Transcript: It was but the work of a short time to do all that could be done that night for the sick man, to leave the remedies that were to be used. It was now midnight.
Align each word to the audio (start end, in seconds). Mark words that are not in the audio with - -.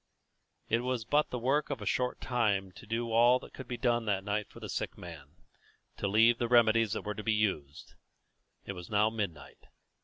It 0.67 0.79
was 0.79 1.05
but 1.05 1.29
the 1.29 1.37
work 1.37 1.69
of 1.69 1.79
a 1.79 1.85
short 1.85 2.19
time 2.19 2.71
to 2.71 2.87
do 2.87 3.11
all 3.11 3.37
that 3.37 3.53
could 3.53 3.67
be 3.67 3.77
done 3.77 4.05
that 4.05 4.23
night 4.23 4.49
for 4.49 4.59
the 4.59 4.67
sick 4.67 4.97
man, 4.97 5.35
to 5.97 6.07
leave 6.07 6.39
the 6.39 6.47
remedies 6.47 6.93
that 6.93 7.03
were 7.03 7.13
to 7.13 7.21
be 7.23 7.33
used. 7.33 7.93
It 8.65 8.73
was 8.73 8.89
now 8.89 9.11
midnight. 9.11 9.67